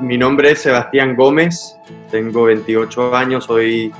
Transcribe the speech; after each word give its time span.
Mi 0.00 0.16
nombre 0.16 0.52
es 0.52 0.60
Sebastián 0.60 1.16
Gómez, 1.16 1.76
tengo 2.10 2.44
28 2.44 3.16
años, 3.16 3.44
soy 3.46 3.92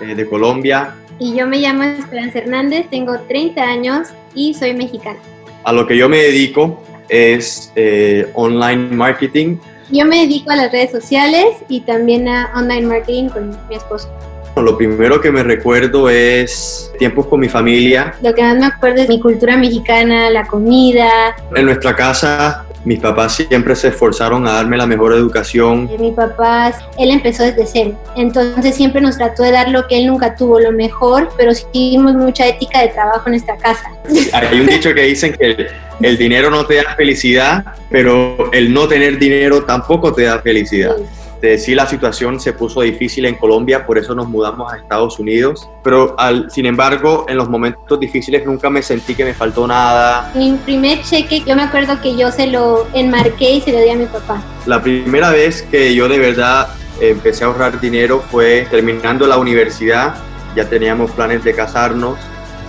eh, 0.00 0.14
de 0.14 0.28
Colombia. 0.28 0.94
Y 1.18 1.34
yo 1.34 1.46
me 1.48 1.58
llamo 1.58 1.82
Esperanza 1.82 2.38
Hernández, 2.38 2.86
tengo 2.88 3.18
30 3.26 3.60
años 3.60 4.08
y 4.32 4.54
soy 4.54 4.74
mexicana. 4.74 5.18
A 5.64 5.72
lo 5.72 5.88
que 5.88 5.96
yo 5.96 6.08
me 6.08 6.18
dedico 6.18 6.80
es 7.08 7.72
eh, 7.74 8.30
online 8.34 8.94
marketing. 8.94 9.56
Yo 9.90 10.06
me 10.06 10.20
dedico 10.20 10.52
a 10.52 10.56
las 10.56 10.70
redes 10.70 10.92
sociales 10.92 11.56
y 11.68 11.80
también 11.80 12.28
a 12.28 12.52
online 12.54 12.86
marketing 12.86 13.28
con 13.30 13.50
mi 13.68 13.74
esposo. 13.74 14.08
Lo 14.56 14.76
primero 14.76 15.20
que 15.20 15.32
me 15.32 15.42
recuerdo 15.42 16.08
es 16.08 16.92
tiempos 16.98 17.26
con 17.26 17.40
mi 17.40 17.48
familia. 17.48 18.14
Lo 18.22 18.32
que 18.34 18.42
más 18.42 18.56
me 18.56 18.66
acuerdo 18.66 19.02
es 19.02 19.08
mi 19.08 19.18
cultura 19.18 19.56
mexicana, 19.56 20.30
la 20.30 20.46
comida. 20.46 21.34
En 21.56 21.66
nuestra 21.66 21.96
casa 21.96 22.66
mis 22.84 22.98
papás 22.98 23.36
siempre 23.36 23.76
se 23.76 23.88
esforzaron 23.88 24.46
a 24.46 24.52
darme 24.54 24.76
la 24.76 24.86
mejor 24.86 25.12
educación. 25.12 25.90
Mi 25.98 26.12
papá, 26.12 26.72
él 26.98 27.10
empezó 27.10 27.42
desde 27.42 27.66
cero, 27.66 27.98
entonces 28.16 28.74
siempre 28.74 29.00
nos 29.00 29.18
trató 29.18 29.42
de 29.42 29.52
dar 29.52 29.68
lo 29.68 29.86
que 29.86 29.98
él 29.98 30.06
nunca 30.06 30.34
tuvo, 30.34 30.58
lo 30.60 30.72
mejor, 30.72 31.28
pero 31.36 31.54
sí 31.54 31.64
tuvimos 31.72 32.14
mucha 32.14 32.46
ética 32.46 32.80
de 32.80 32.88
trabajo 32.88 33.22
en 33.26 33.32
nuestra 33.32 33.56
casa. 33.56 33.90
Hay 34.32 34.60
un 34.60 34.66
dicho 34.66 34.94
que 34.94 35.02
dicen 35.02 35.34
que 35.34 35.68
el, 36.00 36.16
dinero 36.16 36.50
no 36.50 36.64
te 36.64 36.76
da 36.76 36.94
felicidad, 36.96 37.64
pero 37.90 38.50
el 38.52 38.72
no 38.72 38.88
tener 38.88 39.18
dinero 39.18 39.64
tampoco 39.64 40.12
te 40.12 40.22
da 40.22 40.40
felicidad. 40.40 40.96
Este, 41.40 41.56
sí, 41.56 41.74
la 41.74 41.86
situación 41.86 42.38
se 42.38 42.52
puso 42.52 42.82
difícil 42.82 43.24
en 43.24 43.34
Colombia, 43.36 43.86
por 43.86 43.96
eso 43.96 44.14
nos 44.14 44.28
mudamos 44.28 44.70
a 44.70 44.76
Estados 44.76 45.18
Unidos, 45.18 45.66
pero 45.82 46.14
al, 46.18 46.50
sin 46.50 46.66
embargo, 46.66 47.24
en 47.30 47.38
los 47.38 47.48
momentos 47.48 47.98
difíciles 47.98 48.44
nunca 48.44 48.68
me 48.68 48.82
sentí 48.82 49.14
que 49.14 49.24
me 49.24 49.32
faltó 49.32 49.66
nada. 49.66 50.30
Mi 50.34 50.52
primer 50.52 51.00
cheque, 51.00 51.42
yo 51.46 51.56
me 51.56 51.62
acuerdo 51.62 51.98
que 52.02 52.14
yo 52.14 52.30
se 52.30 52.46
lo 52.46 52.86
enmarqué 52.92 53.52
y 53.52 53.60
se 53.62 53.72
lo 53.72 53.80
di 53.80 53.88
a 53.88 53.96
mi 53.96 54.04
papá. 54.04 54.42
La 54.66 54.82
primera 54.82 55.30
vez 55.30 55.62
que 55.62 55.94
yo 55.94 56.10
de 56.10 56.18
verdad 56.18 56.68
empecé 57.00 57.44
a 57.44 57.46
ahorrar 57.46 57.80
dinero 57.80 58.22
fue 58.30 58.66
terminando 58.70 59.26
la 59.26 59.38
universidad, 59.38 60.16
ya 60.54 60.68
teníamos 60.68 61.10
planes 61.12 61.42
de 61.42 61.54
casarnos, 61.54 62.18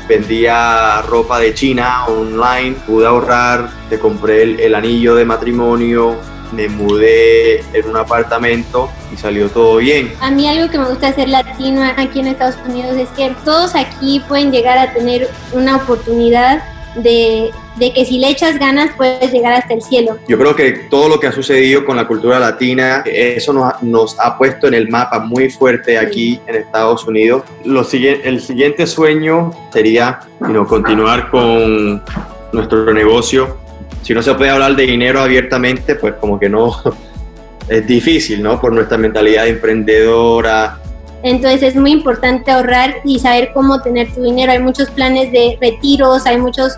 vendía 0.08 1.02
ropa 1.02 1.40
de 1.40 1.54
China 1.54 2.06
online, 2.06 2.78
pude 2.88 3.06
ahorrar, 3.06 3.70
te 3.90 4.00
compré 4.00 4.44
el, 4.44 4.60
el 4.62 4.76
anillo 4.76 5.16
de 5.16 5.26
matrimonio, 5.26 6.16
me 6.52 6.68
mudé 6.68 7.60
en 7.74 7.90
un 7.90 7.98
apartamento 7.98 8.90
y 9.14 9.18
salió 9.18 9.50
todo 9.50 9.78
bien. 9.78 10.14
A 10.20 10.32
mí 10.32 10.48
algo 10.48 10.70
que 10.70 10.78
me 10.78 10.90
gusta 10.90 11.08
hacer 11.08 11.30
latino 11.30 11.82
aquí 11.98 12.20
en 12.20 12.28
Estados 12.28 12.58
Unidos 12.66 12.98
es 12.98 13.10
que 13.10 13.34
todos 13.44 13.76
aquí 13.76 14.22
pueden 14.28 14.52
llegar 14.52 14.78
a 14.78 14.94
tener 14.94 15.30
una 15.54 15.78
oportunidad 15.78 16.64
de, 16.96 17.52
de, 17.78 17.94
que 17.94 18.06
si 18.06 18.20
le 18.20 18.30
echas 18.30 18.60
ganas 18.60 18.92
puedes 18.98 19.32
llegar 19.32 19.54
hasta 19.54 19.74
el 19.74 19.82
cielo. 19.82 20.18
Yo 20.28 20.38
creo 20.38 20.56
que 20.56 20.72
todo 20.90 21.08
lo 21.08 21.20
que 21.20 21.28
ha 21.28 21.32
sucedido 21.32 21.86
con 21.86 21.96
la 21.96 22.06
cultura 22.06 22.40
latina, 22.40 23.04
eso 23.06 23.54
nos, 23.54 23.82
nos 23.82 24.20
ha 24.20 24.38
puesto 24.38 24.68
en 24.68 24.74
el 24.74 24.90
mapa 24.90 25.20
muy 25.20 25.50
fuerte 25.50 25.98
aquí 25.98 26.42
en 26.48 26.56
Estados 26.56 27.08
Unidos. 27.08 27.44
Lo, 27.64 27.82
el 27.82 28.42
siguiente 28.42 28.88
sueño 28.88 29.52
sería 29.72 30.20
continuar 30.68 31.30
con 31.30 32.04
nuestro 32.52 32.94
negocio 32.94 33.61
si 34.02 34.14
no 34.14 34.22
se 34.22 34.34
puede 34.36 34.50
hablar 34.50 34.76
de 34.76 34.84
dinero 34.84 35.22
abiertamente, 35.22 35.96
pues 35.96 36.16
como 36.16 36.40
que 36.40 36.50
no, 36.50 36.76
es 37.68 37.88
difícil, 37.88 38.42
¿no? 38.42 38.60
Por 38.60 38.74
nuestra 38.74 38.98
mentalidad 38.98 39.48
emprendedora. 39.48 40.80
Entonces 41.24 41.62
es 41.62 41.76
muy 41.76 41.92
importante 41.92 42.52
ahorrar 42.52 42.96
y 43.06 43.20
saber 43.20 43.52
cómo 43.54 43.82
tener 43.82 44.12
tu 44.14 44.24
dinero. 44.24 44.52
Hay 44.52 44.60
muchos 44.60 44.90
planes 44.90 45.32
de 45.32 45.58
retiros, 45.62 46.26
hay 46.26 46.38
muchos, 46.38 46.78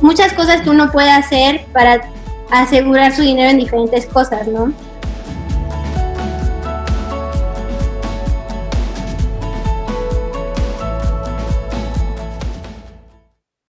muchas 0.00 0.32
cosas 0.32 0.62
que 0.62 0.70
uno 0.70 0.90
puede 0.90 1.10
hacer 1.10 1.64
para 1.72 2.00
asegurar 2.50 3.14
su 3.14 3.22
dinero 3.22 3.50
en 3.50 3.58
diferentes 3.58 4.06
cosas, 4.06 4.48
¿no? 4.48 4.72